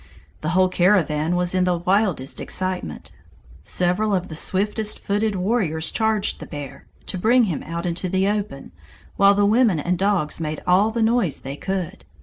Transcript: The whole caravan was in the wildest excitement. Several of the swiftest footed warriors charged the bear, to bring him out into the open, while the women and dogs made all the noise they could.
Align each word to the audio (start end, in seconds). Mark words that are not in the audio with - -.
The 0.41 0.49
whole 0.57 0.67
caravan 0.67 1.35
was 1.35 1.53
in 1.53 1.63
the 1.65 1.77
wildest 1.77 2.41
excitement. 2.41 3.11
Several 3.61 4.15
of 4.15 4.29
the 4.29 4.35
swiftest 4.35 4.97
footed 4.97 5.35
warriors 5.35 5.91
charged 5.91 6.39
the 6.39 6.47
bear, 6.47 6.87
to 7.05 7.19
bring 7.19 7.43
him 7.43 7.61
out 7.61 7.85
into 7.85 8.09
the 8.09 8.27
open, 8.27 8.71
while 9.15 9.35
the 9.35 9.45
women 9.45 9.79
and 9.79 9.99
dogs 9.99 10.39
made 10.39 10.59
all 10.65 10.89
the 10.89 11.03
noise 11.03 11.41
they 11.41 11.55
could. 11.55 12.03